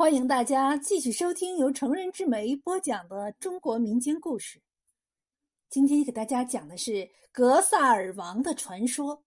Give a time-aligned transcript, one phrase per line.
[0.00, 4.62] 欢迎大家继续收听由成人之美播讲的中国民间故事。
[5.68, 9.22] 今天给大家讲的是格萨尔王的传说。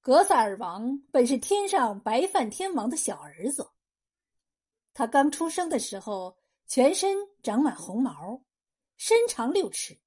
[0.00, 3.68] 格萨尔王本是天上白饭天王的小儿子。
[4.94, 6.38] 他刚出生的时候，
[6.68, 8.40] 全身长满红毛，
[8.98, 9.98] 身长六尺，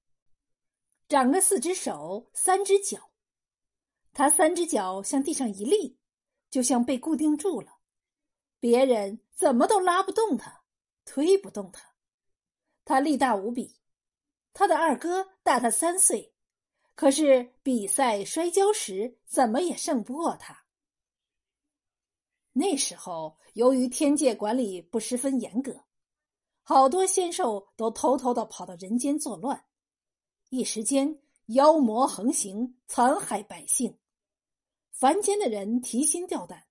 [1.09, 3.11] 长了四只手、三只脚。
[4.13, 5.97] 他三只脚向地上一立，
[6.53, 7.79] 就像被固定住了。
[8.59, 10.61] 别人怎么都拉不动他，
[11.03, 11.95] 推不动他。
[12.85, 13.75] 他力大无比。
[14.53, 16.31] 他的二哥大他三岁，
[16.93, 20.65] 可是比赛摔跤时怎么也胜不过他。
[22.51, 25.85] 那时候，由于天界管理不十分严格，
[26.61, 29.65] 好多仙兽都偷偷的跑到人间作乱，
[30.49, 33.97] 一时间妖魔横行，残害百姓。
[35.03, 36.65] 凡间的人提心吊胆。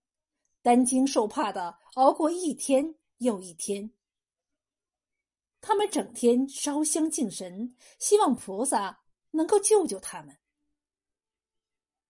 [0.62, 3.92] 担惊受怕的熬过一天又一天，
[5.60, 10.38] 他们整天烧香敬神，希望菩萨能够救救他们。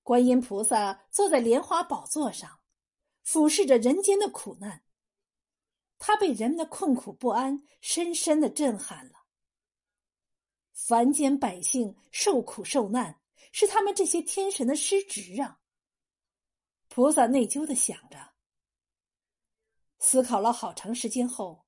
[0.05, 2.61] 观音菩萨坐在莲花宝座上，
[3.25, 4.85] 俯视着人间的苦难，
[5.99, 9.25] 他被人们的困苦不安深深的震撼了。
[10.73, 15.59] 凡间百姓受苦受难，是他们这些天神的失职啊！
[16.95, 18.19] 菩萨内疚的想着。
[19.99, 21.65] 思考了好长时间后，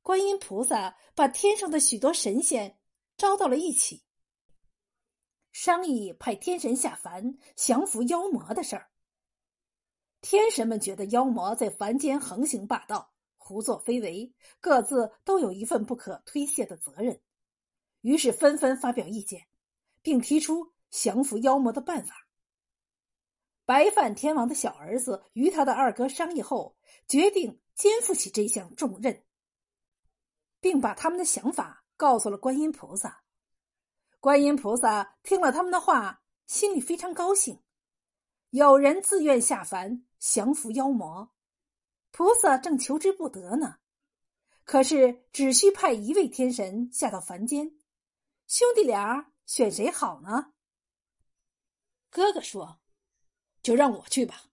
[0.00, 2.78] 观音菩萨把天上的许多神仙
[3.16, 4.04] 招到了一起，
[5.50, 8.92] 商议派天神下凡降服妖魔的事儿。
[10.20, 17.20] 天神们觉得妖魔在凡间横行霸道、胡作非为，各自都有一份不可推卸的责任，
[18.02, 19.48] 于是纷纷发表意见，
[20.00, 22.23] 并提出降服妖魔的办法。
[23.66, 26.76] 白饭天王的小儿子与他的二哥商议后，
[27.08, 29.24] 决定肩负起这项重任，
[30.60, 33.22] 并把他们的想法告诉了观音菩萨。
[34.20, 37.62] 观音菩萨听了他们的话，心里非常高兴。
[38.50, 41.32] 有人自愿下凡降服妖魔，
[42.10, 43.78] 菩萨正求之不得呢。
[44.64, 47.78] 可是只需派一位天神下到凡间，
[48.46, 50.52] 兄弟俩选谁好呢？
[52.10, 52.80] 哥哥说。
[53.64, 54.44] 就让我去吧，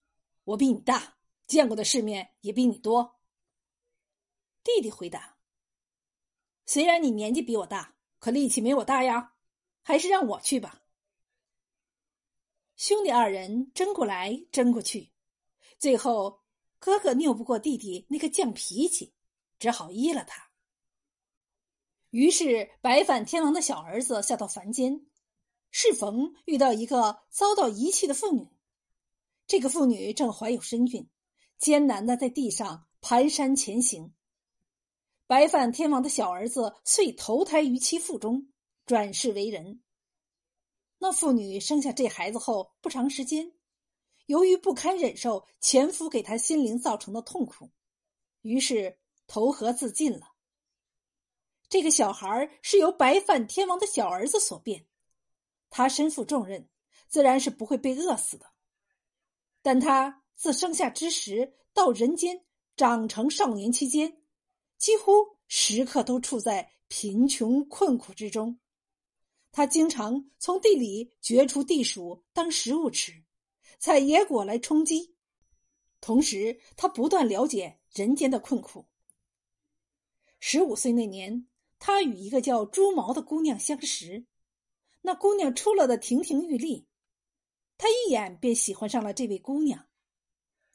[0.46, 3.20] 我比你大，见过的世面也比你多。
[4.64, 5.38] 弟弟回答
[6.66, 9.34] ：“虽然你年纪比我大，可力气没我大呀，
[9.84, 10.82] 还是让我去吧。”
[12.78, 15.12] 兄弟二人争过来争过去，
[15.78, 16.40] 最后
[16.80, 19.14] 哥哥拗不过弟弟那个犟脾气，
[19.60, 20.50] 只好依了他。
[22.12, 25.06] 于是白饭天王的小儿子下到凡间，
[25.70, 28.48] 适逢遇到一个遭到遗弃的妇女。
[29.48, 31.10] 这个妇女正怀有身孕，
[31.58, 34.14] 艰难的在地上蹒跚前行。
[35.28, 38.48] 白饭天王的小儿子遂投胎于其腹中，
[38.86, 39.82] 转世为人。
[41.00, 43.54] 那妇女生下这孩子后不长时间，
[44.26, 47.72] 由于不堪忍受前夫给她心灵造成的痛苦，
[48.42, 50.34] 于是投河自尽了。
[51.70, 54.86] 这个小孩是由白饭天王的小儿子所变，
[55.70, 56.70] 他身负重任，
[57.08, 58.51] 自然是不会被饿死的。
[59.62, 62.44] 但他自生下之时到人间
[62.76, 64.22] 长成少年期间，
[64.78, 65.12] 几乎
[65.48, 68.58] 时刻都处在贫穷困苦之中。
[69.52, 73.12] 他经常从地里掘出地鼠当食物吃，
[73.80, 75.16] 采野果来充饥。
[76.00, 78.88] 同时，他不断了解人间的困苦。
[80.40, 81.48] 十五岁那年，
[81.78, 84.26] 他与一个叫朱毛的姑娘相识，
[85.02, 86.88] 那姑娘出落的亭亭玉立。
[87.82, 89.88] 他一眼便喜欢上了这位姑娘，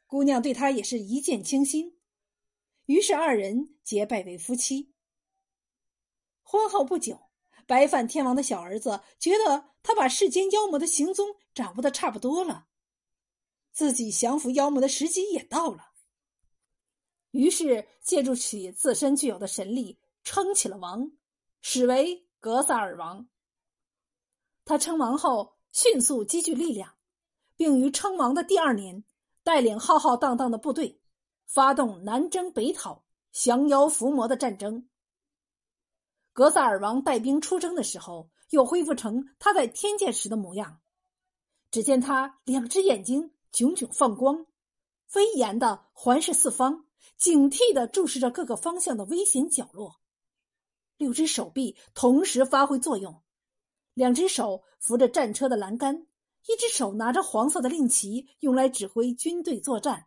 [0.06, 2.00] 姑娘对他也是一见倾心，
[2.86, 4.92] 于是二人结拜为夫妻。
[6.42, 7.30] 婚后不久，
[7.64, 12.66] 白饭天王的小儿子觉得他把世间妖魔的行踪掌握的差不多了，
[13.70, 15.92] 自己降服妖魔的时机也到了，
[17.30, 21.12] 于是借助起自身具有的神力，称起了王，
[21.60, 23.28] 始为格萨尔王。
[24.64, 26.95] 他称王后，迅速积聚力量。
[27.56, 29.04] 并于称王的第二年，
[29.42, 31.00] 带领浩浩荡荡的部队，
[31.46, 34.88] 发动南征北讨、降妖伏魔的战争。
[36.32, 40.80] 格萨尔王带兵出征的时候，又恢复成他在天界时的模样。
[41.70, 44.46] 只见他两只眼睛炯炯放光，
[45.14, 46.86] 威严的环视四方，
[47.16, 50.00] 警惕的注视着各个方向的危险角落。
[50.96, 53.22] 六只手臂同时发挥作用，
[53.94, 56.06] 两只手扶着战车的栏杆。
[56.46, 60.06] 一只手拿着黄色的令旗，用来指挥军队作战；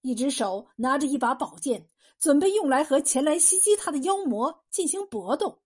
[0.00, 1.88] 一只手拿着一把宝剑，
[2.18, 5.60] 准备用来和前来袭击他的妖魔进行搏斗；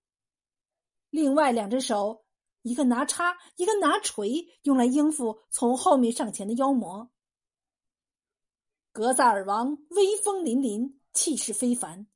[1.11, 2.25] 另外两只手，
[2.63, 7.11] 一个拿叉，一个拿锤，用来应付从后面上前的妖魔。
[8.93, 12.07] 格萨尔王威风凛凛，气势非凡。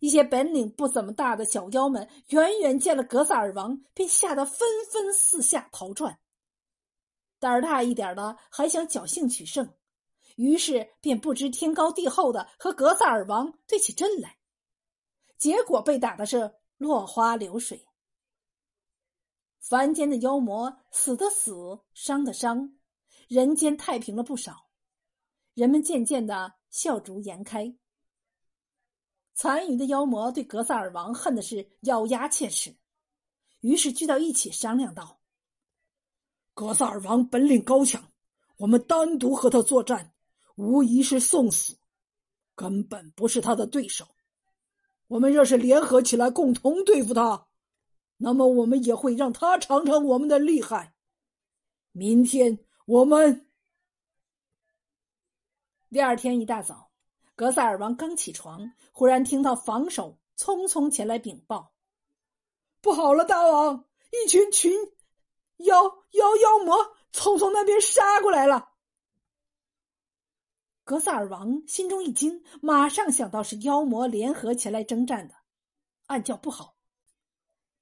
[0.00, 6.18] 一些本领不怎么大的小妖们，远远见了格萨尔王，便吓得纷纷四下逃窜。
[7.44, 9.70] 胆儿大一点的还想侥幸取胜，
[10.36, 14.38] 于是便不知天高地厚的和格萨尔王对起阵来，
[15.36, 17.86] 结果被打的是落花流水。
[19.60, 22.78] 凡间的妖魔死的死，伤的伤，
[23.28, 24.70] 人间太平了不少，
[25.52, 27.76] 人们渐渐的笑逐颜开。
[29.34, 32.74] 残余的妖魔对格萨尔王恨的是咬牙切齿，
[33.60, 35.20] 于是聚到一起商量道
[36.54, 38.12] ：“格萨尔王本领高强，
[38.56, 40.14] 我们单独和他作战，
[40.54, 41.76] 无疑是送死，
[42.54, 44.06] 根本不是他的对手。
[45.08, 47.48] 我们若是联合起来共同对付他，
[48.16, 50.94] 那么我们也会让他尝尝我们的厉害。
[51.92, 53.46] 明天我们……
[55.90, 56.90] 第二天一大早。”
[57.36, 61.72] 格萨尔王刚起床，忽然听到防守匆匆前来禀报
[62.80, 63.84] ：“不好了，大王！
[64.12, 64.72] 一群群
[65.58, 68.70] 妖妖妖魔从从那边杀过来了。”
[70.84, 75.34] 格萨尔王心中一惊，马上想到是妖魔联合前来征战的，
[76.06, 76.76] 暗叫不好。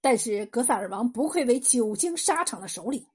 [0.00, 3.06] 但是格萨尔王不愧为久经沙场的首领，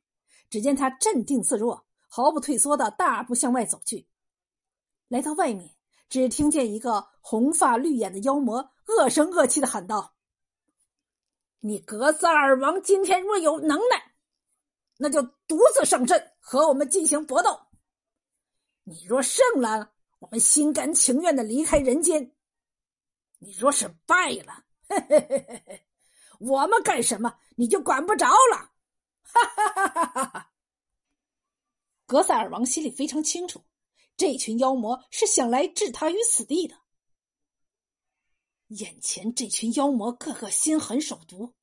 [0.49, 4.07] 只见他镇定自若，毫不退缩的大步向外走去，
[5.07, 5.75] 来到外面。
[6.09, 10.15] 只听见一个红发绿眼的妖魔恶声恶气的喊道
[11.59, 14.13] ：“你格萨尔王今天若有能耐，
[14.97, 17.59] 那就独自上阵和我们进行搏斗。
[18.83, 22.31] 你若胜了，我们心甘情愿的离开人间；
[23.39, 25.87] 你若是败了，嘿嘿嘿嘿嘿，
[26.39, 28.71] 我们干什么你就管不着了。”
[29.23, 30.53] 哈哈哈哈哈哈！
[32.05, 33.63] 格萨尔王心里非常清楚。
[34.15, 36.75] 这群妖魔是想来置他于死地的。
[38.69, 41.53] 眼前这群妖魔个个心狠手毒，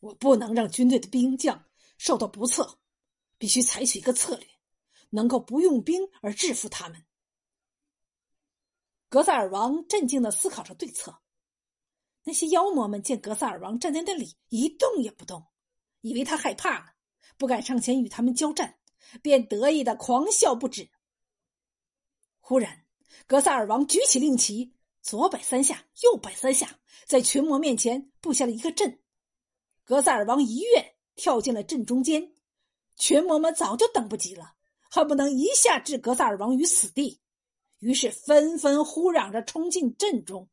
[0.00, 1.64] 我不能让军队的兵将
[2.02, 2.80] 受到不测，
[3.38, 4.48] 必须采取一个策略，
[5.10, 7.06] 能够不用兵而制服他们。
[9.08, 11.16] 格萨尔王镇静的思考着对策。
[12.24, 15.46] 那些妖魔们见格萨尔王站在那里一动也不动，
[16.00, 16.86] 以为他害怕了，
[17.38, 18.80] 不敢上前与他们交战，
[19.22, 20.90] 便得意的狂笑不止。
[22.40, 22.84] 忽然，
[23.28, 29.00] 格萨尔王举起令旗，左摆三下，右摆三下，在群魔面前布下了一个阵。
[29.84, 32.32] 格萨尔王一跃跳进了阵中间，
[32.96, 34.54] 群魔们早就等不及了，
[34.90, 37.20] 恨不能一下置格萨尔王于死地，
[37.80, 40.48] 于是纷纷呼嚷着冲进阵中。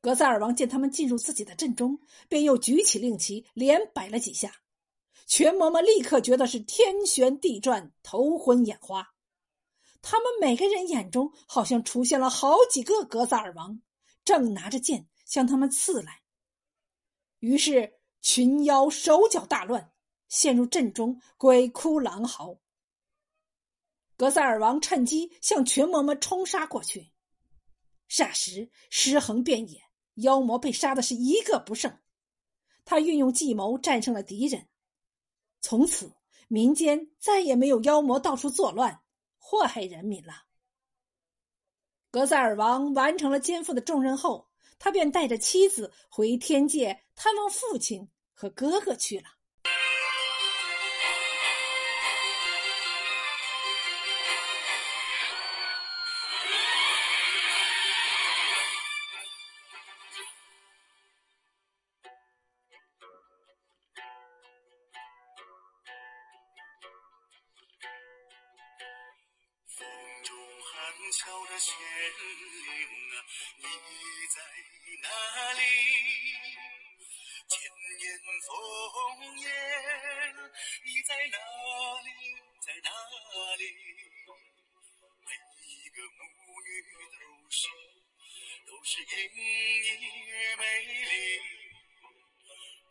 [0.00, 1.98] 格萨尔王见他们进入自己的阵中，
[2.28, 4.54] 便又举起令旗，连摆了几下，
[5.26, 9.14] 群魔们立刻觉得是天旋地转，头昏眼花。
[10.02, 13.80] 他们每个人眼中好像出现了好几个格萨尔王，
[14.22, 16.20] 正拿着剑向他们刺来。
[17.38, 19.92] 于是群妖手脚大乱，
[20.28, 22.58] 陷入阵中，鬼哭狼嚎。
[24.16, 27.12] 格萨尔王趁机向群魔们冲杀过去，
[28.08, 29.82] 霎时尸横遍野，
[30.14, 31.98] 妖魔被杀的是一个不剩。
[32.86, 34.68] 他运用计谋战胜了敌人，
[35.60, 36.10] 从此
[36.48, 39.02] 民间再也没有妖魔到处作乱。
[39.36, 40.46] 祸害人民了。
[42.10, 49.24] 格萨尔王完成了肩负的重任后，他便带着妻子回天界探望父亲和哥哥去了。
[71.16, 71.78] 悄的仙灵
[73.14, 73.14] 啊，
[73.56, 73.64] 你
[74.34, 74.36] 在
[75.02, 75.08] 哪
[75.52, 75.62] 里？
[78.44, 78.60] 千年
[78.92, 79.48] 烽烟，
[80.84, 81.38] 你在哪
[82.04, 82.08] 里？
[82.60, 82.90] 在哪
[83.56, 83.64] 里？
[85.24, 85.32] 每
[85.64, 86.20] 一个母
[86.60, 86.92] 女都
[87.48, 87.56] 是，
[88.66, 91.08] 都是因你而美丽。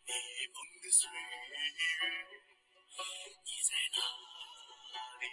[0.05, 0.09] 迷
[0.53, 1.21] 蒙的岁月，
[3.45, 3.97] 你在哪
[5.21, 5.23] 里？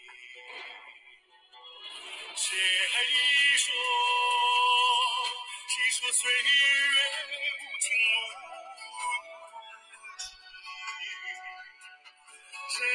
[2.36, 2.44] 谁
[3.56, 3.72] 说？
[5.66, 6.36] 谁说岁月
[7.32, 9.39] 无情无
[12.80, 12.86] 谁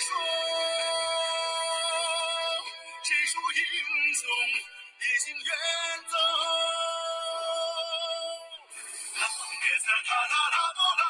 [0.00, 0.08] 说？
[3.04, 3.36] 谁说？
[3.52, 3.60] 英
[4.14, 4.24] 雄
[4.96, 5.52] 已经远
[6.08, 6.16] 走。
[9.20, 9.22] 拉
[9.60, 11.04] 别塞塔拉拉多拉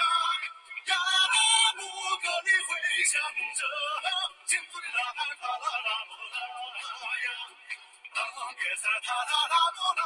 [0.00, 0.02] 呀，
[0.86, 0.96] 呀
[1.34, 1.36] 拉
[1.76, 1.80] 木
[2.22, 2.70] 格里回
[3.04, 3.12] 响
[3.52, 3.60] 着，
[4.46, 6.36] 幸福的呐喊塔拉拉多拉
[7.20, 7.28] 呀，
[8.14, 8.16] 拉
[8.56, 10.02] 别塞塔拉拉多拉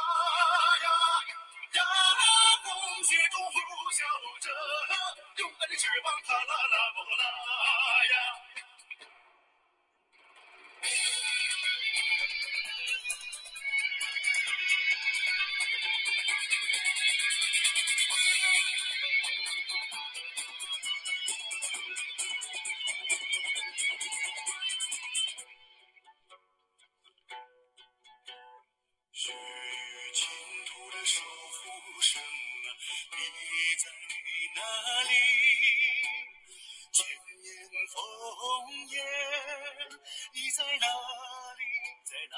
[42.09, 42.37] 在哪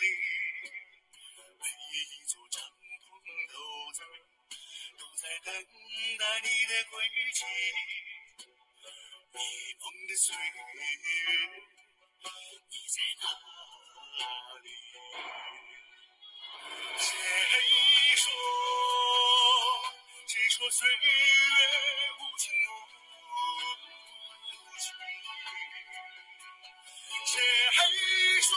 [0.00, 0.04] 里？
[1.60, 2.88] 每一座帐篷
[3.52, 3.60] 都
[3.92, 4.00] 在，
[4.96, 5.52] 都在等
[6.16, 6.96] 待你的归
[7.34, 7.44] 期。
[9.34, 9.38] 迷
[9.80, 10.40] 蒙的岁月，
[12.22, 13.24] 你在哪
[14.64, 14.66] 里？
[16.96, 17.04] 谁
[18.16, 18.24] 说？
[20.26, 20.96] 谁说岁月
[22.16, 22.44] 无情
[24.56, 24.88] 无情？
[27.26, 27.34] 谁
[28.40, 28.56] 说？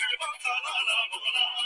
[0.00, 1.59] 去吧，啦啦啦，么啦。